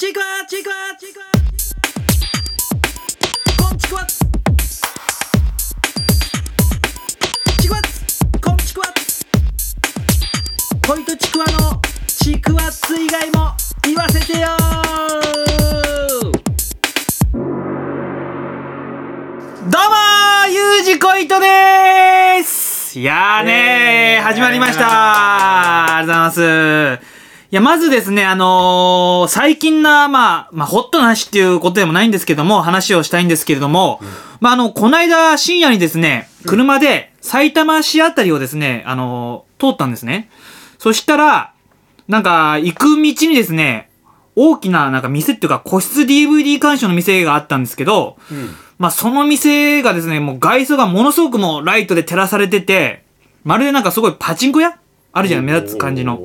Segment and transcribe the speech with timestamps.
[0.00, 1.26] ちくわちくわちくわ
[3.68, 4.06] こんちくわ
[7.60, 7.82] ちくわ
[8.40, 8.86] こんちくわ
[10.88, 13.52] 恋とちくわのちくわっつ以外も
[13.84, 14.56] 言わせてよ。
[19.68, 22.98] どうもゆうじこいとです。
[22.98, 24.86] いやーねー、始まりました。
[25.98, 26.48] ありがとうござい
[26.96, 27.09] ます。
[27.52, 34.00] いや、まずですね、あのー最近な、まあ、まあ、ホットな話っていうことでもないんですけども、話をしたいんですけれども、
[34.40, 40.30] まあ、あの、こないだ深夜にですね、車で埼玉市あたりをですね、あのー通ったんですね。
[40.78, 41.52] そしたら、
[42.08, 43.90] なんか、行く道にですね、
[44.36, 48.16] 大きな、なんか店っていうか、個室 DVD 鑑賞の店があったんですけど、
[48.78, 53.04] まあ、その店がですね、もう外装がものすごくもうライトで照らされてて、
[53.42, 54.78] まるでなんかすごいパチンコ屋
[55.12, 56.22] あるじゃん、目立つ感じの。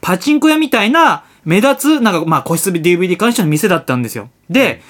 [0.00, 4.30] パチンコ屋みたいな、目立つ、なんかまあ個室 DVD 鑑賞の店だったんですよ。
[4.50, 4.82] で、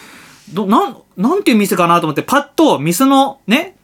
[0.52, 3.76] ど、なん、なんていう店かなと思って、パッと店のね、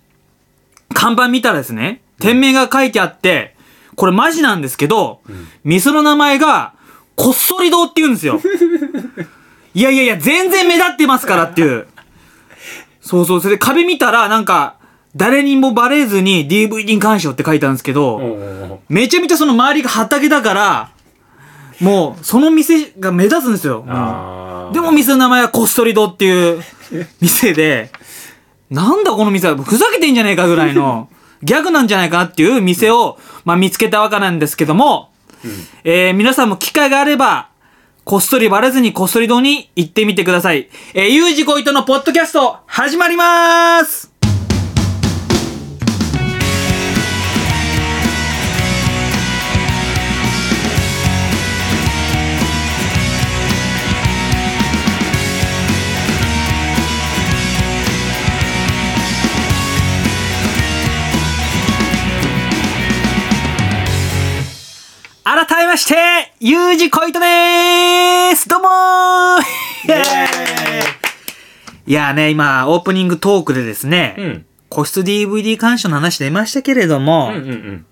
[0.93, 3.55] 看板見たらですね、店名が書いてあって、
[3.97, 5.21] これマジなんですけど、
[5.63, 6.75] 店の名前が、
[7.17, 8.41] こっそり堂って言うんですよ。
[9.75, 11.87] いやいやいや、全然目立ってますからっていう。
[13.01, 14.77] そうそう、それで壁見たら、なんか、
[15.17, 20.91] 誰にもバレずに DVD 鑑賞って書いてあるんですけど、めちゃめちゃその周りが畑だから、
[21.81, 23.85] もう、その店が目立つんですよ。
[24.73, 26.63] でも店の名前はこっそり堂っていう
[27.21, 27.91] 店で、
[28.71, 31.09] なんだこの店は、ふざけてんじゃねえかぐらいの、
[31.43, 35.11] ギャグなんじゃないかなっていう店を、まあ見つけたわけなんですけども、
[35.85, 37.49] えー皆さんも機会があれば、
[38.05, 40.69] こっそりバレずにこっそり堂に行ってみてください。
[40.95, 44.14] えー、ゆうじこいとのポッドキャスト、始まりまーす
[65.85, 68.69] して、ゆうじこいとでーすどうも
[71.87, 74.47] いやーね、今、オープニングトークでですね、うん。
[74.71, 77.87] 個室 DVD 鑑賞の話出ましたけれども、うんうん。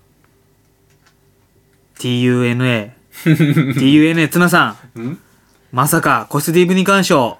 [1.99, 2.93] TUNA、
[3.25, 5.19] TUNA ツナさん、うん？
[5.71, 7.37] まさか個室 DVD 鑑賞、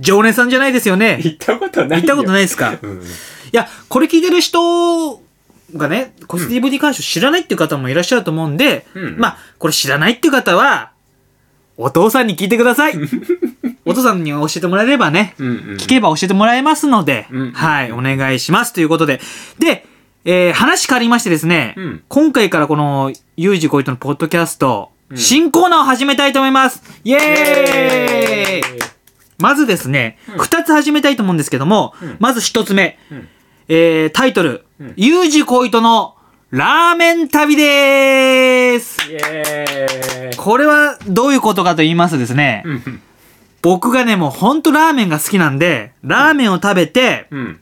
[0.00, 1.20] 常連さんじゃないですよね。
[1.22, 2.00] 行ったことない。
[2.00, 2.78] 行ったことないいですか？
[2.80, 3.02] うん。
[3.02, 3.04] い
[3.52, 5.21] や、これ聞いてる人
[5.74, 10.92] がね、個室 DVD 鑑賞知らないっていう方もいらっしゃると思うんで、うんまあ、これ知らないっていう方は、
[11.76, 12.94] お父さんに聞いてください。
[13.84, 15.54] お父さんに教えてもらえればね、うんうん。
[15.76, 19.20] 聞けば教えてもらえますので、うんはい、お願いしますということで。
[19.58, 19.86] で、
[20.24, 22.02] えー話変わりましてですね、うん。
[22.08, 25.16] 今回からこの、ゆうじこいとのポッドキャスト、うん。
[25.18, 26.82] 新コーナーを始めたいと思います。
[27.04, 28.82] イエーイ
[29.38, 32.16] まずですね、二、つ始めたいと思うんですけども、ん。
[32.20, 33.28] まず一つ目、うん
[33.68, 36.16] えー、タイトル、うんゆうじこいとの
[36.50, 38.98] ラーメン旅でーす。
[40.36, 43.02] これはどういうことかと言いますとですね、うん
[43.62, 47.60] 僕がね、もうほんとラーメンが好きなんで、ラーメンを食べて、うん。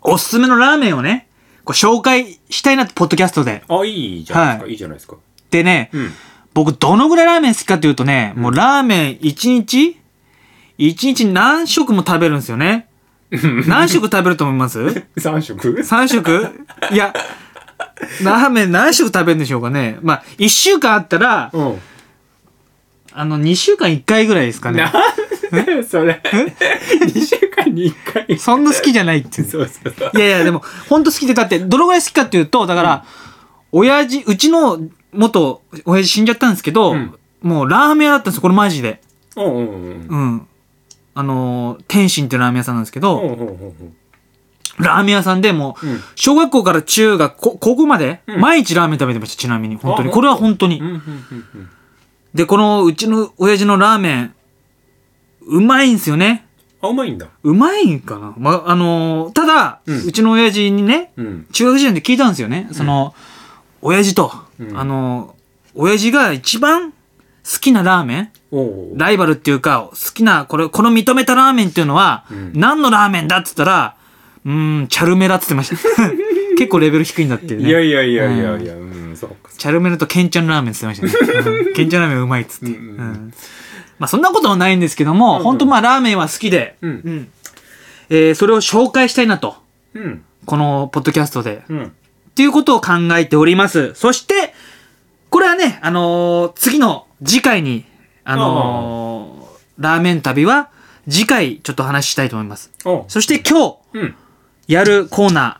[0.00, 1.28] おすすめのラーメンをね、
[1.64, 3.62] こう紹介したいなって、ポッドキャストで。
[3.68, 4.62] あ、いいじゃないですか。
[4.62, 5.16] はいいいじゃないですか。
[5.50, 6.10] でね、うん。
[6.54, 10.00] 僕どのぐらいラーメン好きかっていうとね、もうラーメン1日
[10.78, 12.88] ?1 日何食も食べるんですよね。
[13.66, 15.04] 何食食べると思います？
[15.18, 16.50] 三食 ?3 食？
[16.92, 17.14] いや、
[18.22, 19.98] ラーメン何食食べるんでしょうかね。
[20.02, 21.78] まあ、1週間あったら、うん。
[23.14, 24.84] あの、2週間1回ぐらいですかね。
[25.50, 26.22] なんでそれ。
[27.14, 28.38] 二週間に一回。
[28.38, 29.50] そんな好きじゃないっていう。
[29.50, 30.10] そうそうそう。
[30.14, 33.04] いやいや、でも、ほんと好きで、だって、どのぐらい好きかっていうと、だから、
[33.70, 34.80] 親父、うちの
[35.12, 39.00] 元、親父死んじゃったんですけど、うんもうラーメン屋だったんですよ、これマジで。
[39.34, 40.06] うんうんうん。
[40.08, 40.46] うん。
[41.14, 43.22] あのー、天津っていうラーメン屋さんなんですけど、
[44.78, 49.76] ラーメン屋さんでもう、うん小学校から中学、こ高校まで、うん毎日ラーメン食べてました、ちなみに。
[49.76, 50.08] 本当に。
[50.08, 50.80] あこれは本当に。
[52.34, 54.34] で、この、うちの親父のラーメン、
[55.42, 56.46] うまいんすよね。
[56.80, 57.28] あ、うまいんだ。
[57.42, 61.46] うまいんかなま、あのーただ、ううんちの親父にね、うん。
[61.52, 62.68] 中学時代で聞いたんですよね。
[62.72, 63.14] その、
[63.82, 65.34] 親父と、うんあの、
[65.74, 66.92] 親父が一番
[67.44, 68.96] 好きなラーメン？
[68.96, 73.96] ライバルっていうか、好きな、これ、この認めたラーメンっていうのは、うん何のラーメンだって言ったら、
[74.44, 76.10] うーん、チャルメラって言ってました。
[76.56, 77.68] 結構レベル低いんだっていうね。
[77.68, 79.50] いやいやいやいやいや、うん、そうか。
[79.56, 81.50] チャルメラとケンちゃんラーメンって言ってましたね。
[81.66, 82.78] うんケンちゃんラーメンうまいっつって。
[83.98, 87.28] まあそんなことはないんですけども、うん本当まあラーメンは好きで、うんうん
[88.10, 89.56] えーそれを紹介したいなと。
[89.94, 90.22] うん。
[90.44, 91.62] このポッドキャストで。
[91.68, 91.84] うん。
[91.84, 91.88] っ
[92.34, 93.92] ていうことを考えております。
[93.94, 94.54] そして、
[95.32, 97.86] これはね、あのー次の次回に、
[98.22, 100.68] あのーラーメン旅は
[101.08, 102.70] 次回ちょっと話したいと思います。
[102.84, 104.14] おそして今日うん。
[104.68, 105.56] やるコーナー、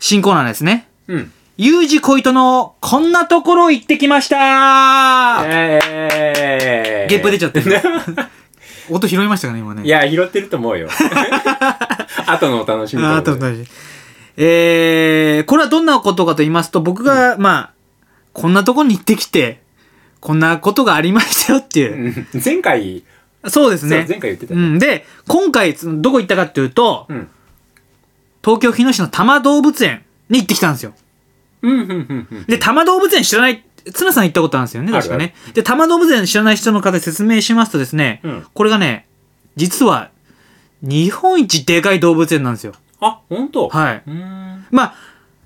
[0.00, 0.88] 新コーナーですね。
[1.06, 1.32] うん。
[1.56, 7.08] ゆうじこいとのこんなところ行ってきましたえー。
[7.08, 7.80] ゲップ出ちゃってる。
[8.90, 9.84] 音拾いましたかね、今ね。
[9.84, 10.88] いや、拾ってると思うよ。
[12.26, 13.68] 後のお楽しみあー、とと大事。
[14.36, 17.74] えー、これはどんなことかと言いますと、僕が、まあ、
[18.34, 19.62] こんなところに行ってきて、
[20.20, 22.14] こんなことがありましたよっていう。
[22.34, 23.04] うん前回、
[23.46, 24.04] そうですね。
[24.08, 24.78] 前回言ってたようん。
[24.78, 27.28] で、今回、どこ行ったかっていうと、うん。
[28.42, 30.92] 東京日野市の多摩動物園に行ってきたんですよ。
[31.62, 32.44] うん、うん、うん、うん。
[32.46, 35.34] で、多摩動物園知らない、綱さん行ったことあるんですよね、確かね。
[35.54, 39.06] で、多摩動物園知らない人の方で説明しますとですね、うんこれがね、
[39.56, 40.10] 実は、
[40.82, 42.72] 日本一でかい動物園なんですよ。
[43.00, 44.02] あ、ほんとはい。
[44.70, 44.94] まあ、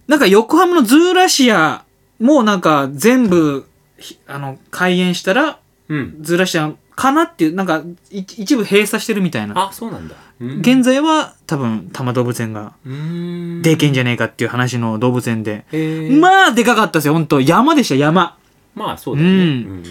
[0.06, 1.84] なんか横浜のズーラシア
[2.18, 3.66] もなんか全部、
[3.98, 6.16] ひあの、開園したら、うん。
[6.20, 9.68] ズーラシアかなっていう、なんかい一部閉鎖してるみたいな。
[9.68, 10.14] あ、そうなんだ。
[10.40, 12.74] うん現在は多分、多摩動物園が。
[13.62, 15.64] でけんじゃねえかっていう話の動物園で。
[15.72, 18.36] えー、まあ、でかかったですよ、本当山でした、山。
[18.74, 19.82] まあ、そうだよね。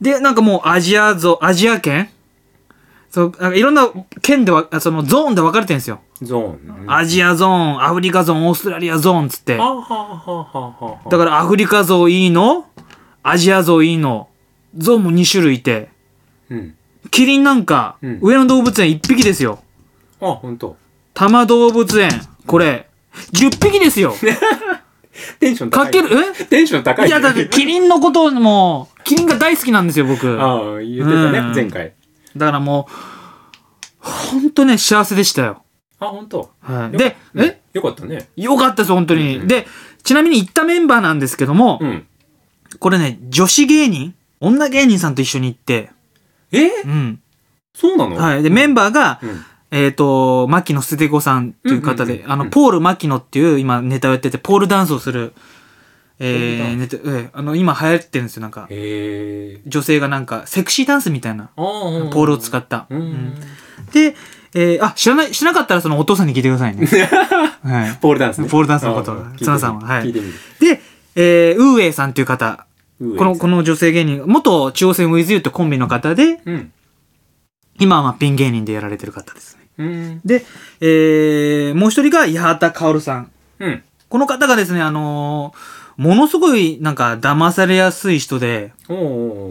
[0.00, 2.08] で、なんかもうアジアゾ、アジア圏
[3.10, 3.88] そう、なんかいろんな
[4.22, 6.00] 県では、あそのゾーンで分かれてるんですよ。
[6.22, 6.92] ゾーン。
[6.92, 9.54] アジアゾーン、アフリカゾーン、オーストラリアゾーンつって。
[9.58, 10.98] あはあはあはあは。
[11.10, 12.66] だからアフリカゾウいいの？
[13.22, 14.28] アジアゾウいいの？
[14.76, 15.88] ゾウも2種類いて。
[16.50, 16.74] うん。
[17.10, 19.60] キリンなんか、うん上野動物園1匹ですよ。
[20.20, 20.76] あ、ほんと。
[21.14, 22.10] 多摩動物園、
[22.46, 22.88] これ、
[23.32, 24.14] 10匹ですよ。
[25.40, 25.86] テンション高い。
[25.86, 26.08] かける、
[26.48, 27.06] テンション高い。
[27.06, 30.28] えいや、だってキリンのことも、キリンが大好きなんですよ、僕。
[30.40, 31.92] ああ、言ってたね、うん前回。
[32.36, 32.92] らもう、
[34.00, 35.62] ほんとね、幸せでしたよ。
[36.00, 36.50] あ、ほんと。
[36.60, 37.60] はい、よで、え？
[37.72, 38.28] よかったね。
[38.36, 39.38] よかったです、本当に。
[39.38, 39.66] うんで、
[40.04, 42.06] ちなみに行ったメンバーなんですけども、うん。
[42.78, 44.14] これね、女子芸人？
[44.40, 45.90] 女芸人さんと一緒に行って、
[46.52, 46.68] え？
[46.84, 47.20] うん。
[47.74, 48.16] そうなの？
[48.16, 48.42] はい。
[48.42, 49.44] で、メンバーが、うん。
[49.70, 55.34] えっ、と、牧野捨て子さんっていう方で、うんうんうんあの、ポール牧野っていう今ネタをやってて、ポールダンスをする、
[56.20, 58.68] えー、ネタ、えーあの、今流行ってるんですよ、なんか。
[58.68, 61.50] 女性がなんか、セクシーダンスみたいな。
[61.56, 62.86] ポールを使った。
[62.90, 63.34] ううんん。
[63.92, 64.16] で、
[64.54, 66.86] えー、あ、知らない、知らなかったらそのお父さんに聞いてくださいね。
[67.62, 67.98] はい。
[68.00, 68.48] ポールダンスね。
[68.48, 70.34] ポールダンスのこと綱さんははい聞いてみる。
[70.60, 70.80] で、
[71.14, 72.66] えー、ウーエイさんっていう方、
[72.98, 76.72] この、この、の女性芸人、元中央線ウィズユーってコンビの方で、うん。
[77.78, 79.68] 今はまあピン芸人でやられてる方ですね。
[79.78, 80.20] うん。
[80.24, 80.44] で、
[80.80, 83.30] えー、もう一人が八幡薫さん。
[83.60, 83.82] うん。
[84.08, 88.72] この方がですね、あのーものすごいなんか騙されやすい人で、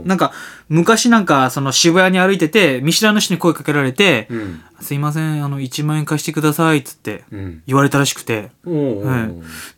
[0.05, 0.31] なんか
[0.69, 4.61] 昔なんかその渋谷に歩いてて、見知らぬ人に声かけられて、うん。
[4.79, 7.63] すいません、あの1万円貸してくださいっつってうん。
[7.67, 8.51] 言われたらしくて、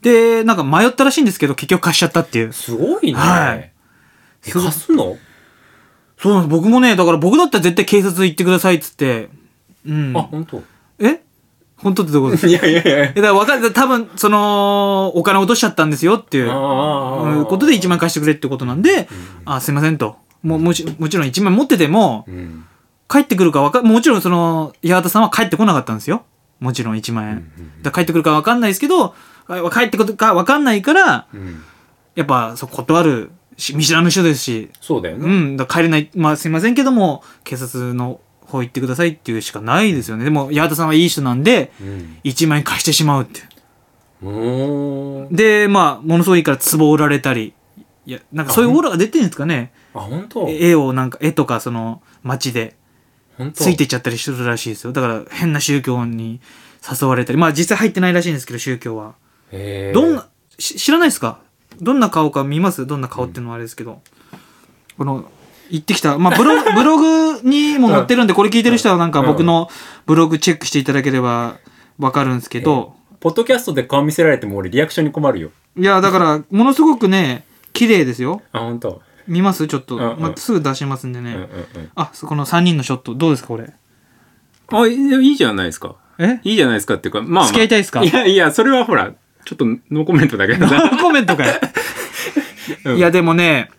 [0.01, 2.53] で、なんか迷ったらしいんですけど、結局貸しちゃったっていう。
[2.53, 3.19] すごいね。
[3.19, 3.71] はい
[4.45, 4.51] え。
[4.51, 5.17] 貸すの？
[6.17, 6.51] そうなんです。
[6.55, 9.29] 僕もね、だから僕だったら絶対警察行ってくださいっつって、
[9.87, 10.15] うん。
[10.15, 10.61] あ、本当。
[11.79, 13.03] え本当ってどういうこといやいやいや。
[13.05, 16.47] えだから分かる、多分、その、お金落としちゃったんですよっていう。
[16.47, 19.07] ことで1万円貸してくれってことなんで、
[19.45, 20.17] あ、すいませんと。
[20.43, 22.65] もうもち、もちろん1万円持ってても、うん。
[23.09, 26.23] 帰ってくるかわか、もちろんその、八幡さんは帰ってこなかったんですよ。
[26.59, 27.31] もちろん1万円。
[27.31, 29.15] うんだから帰ってくるかわかんないですけど、
[29.47, 31.63] あ帰ってくるかわかんないから、うん。
[32.15, 35.25] やっぱ、そう、断るし、見知らぬ人ですし、そうだよね。
[35.25, 40.23] うん、だ帰れない、まあすいませんけども、警察の方行ってくださいっていうしかないですよね。
[40.23, 42.17] でも、八幡さんはいい人なんで、うん。
[42.23, 43.41] 1万円貸してしまうって。
[45.31, 47.53] で、まあ、ものすごいいいから壺売られたり、
[48.05, 49.71] いや、なんかそういうオーラが出てるんですかね。
[49.93, 50.47] あ、本当。
[50.49, 52.75] 絵をなんか、絵とかその街で。
[53.53, 54.91] ついてっちゃったりするらしいですよ。
[54.91, 56.41] だから変な宗教に
[57.01, 57.39] 誘われたり。
[57.39, 59.13] まあ実際入ってないらしいんですけど、宗教は。
[59.93, 61.39] どんな、し知らないですか？
[61.79, 62.85] どんな顔か見ます？
[62.85, 64.01] どんな顔っていうのはあれですけど。
[64.97, 65.31] この、
[65.69, 66.17] 行ってきた。
[66.17, 69.69] まあブログ、 ブログにも載ってるんで、これ聞いてる人はなんか僕の
[70.05, 71.57] ブログチェックしていただければ
[71.99, 75.51] わかるんですけど、ポッドキャストで顔見せられても俺リアクションに困るよ。
[75.77, 78.41] いや、だから、ものすごくね、綺麗ですよ。
[78.51, 79.01] あ、本当。
[79.27, 79.67] 見ます？
[79.67, 81.31] ちょっと、うんうんまあ、すぐ出しますんでね。
[81.31, 81.47] うんうんう
[81.85, 81.89] ん。
[81.95, 83.71] あ、この3人のショット、どうですかこれ？
[84.71, 85.95] あ、いいいいじゃないですか。
[86.17, 86.39] え？
[86.43, 87.45] いいじゃないですかっていうか、まあ、まあ。
[87.45, 88.03] 付き合いたいですか？
[88.03, 89.11] いやいや、それはほら、
[89.45, 90.91] ちょっとノーコメントだけどさ。
[91.01, 91.53] コメントかよ。
[92.85, 93.69] うんいや、でもね、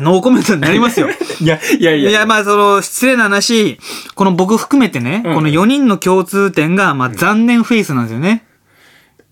[0.00, 1.08] ノーコメントになりますよ。
[1.40, 2.10] いや、いやいや。
[2.10, 3.78] いや、まあ、その、失礼な話、
[4.14, 8.44] この僕含めてね、うんこの4人の共通点が、まあ、残念フェイスなんですよね。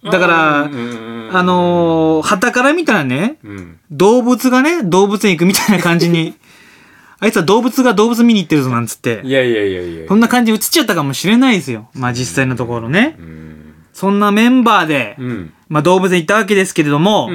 [0.02, 3.78] だからあのー、旗から見たらね、うん。
[3.90, 6.34] 動物がね、動物園行くみたいな感じに、
[7.20, 10.08] あいつは動物が動物見に行ってるぞなんつってい、やいやいやいや。
[10.08, 11.90] そんな感じに映っちゃったかもしれないですよ。
[11.94, 13.22] まあ、実際のところねう。
[13.22, 13.74] ん。
[13.92, 15.52] そんなメンバーで、うん。
[15.68, 17.30] まあ、動物園行ったわけですけれども、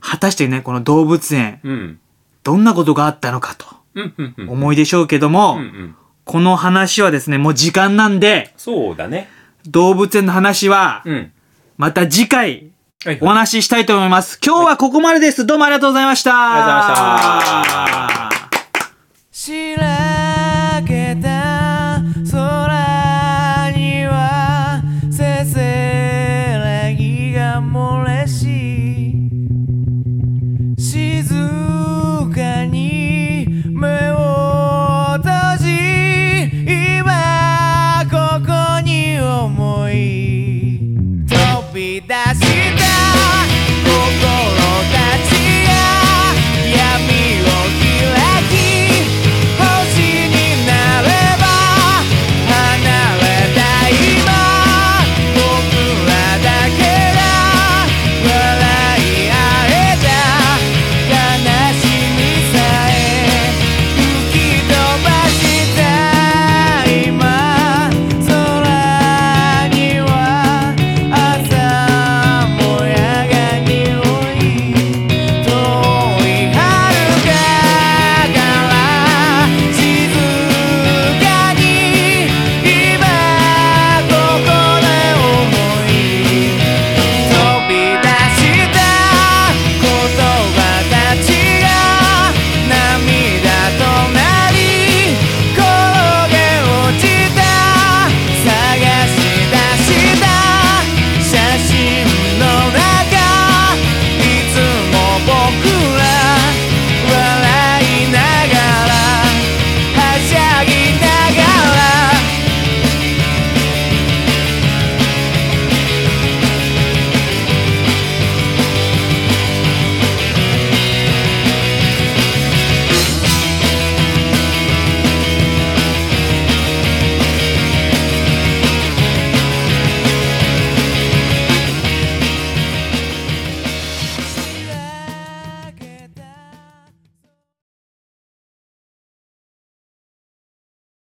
[0.00, 1.98] 果たしてね、この動物園。
[2.44, 3.66] どんなことがあったのかと。
[4.48, 5.96] 思いでしょうけども、うん、うん。
[6.24, 9.28] この話はですね、もう時間なんで、そうだね。
[9.66, 11.32] 動物園の話は、うん。
[11.76, 12.70] また次回、
[13.04, 14.38] はいお話ししたいと思います。
[14.42, 15.44] 今日はここまでです。
[15.44, 16.32] どうもありがとうございました。
[16.32, 18.30] ありがとうございま
[19.30, 20.13] した。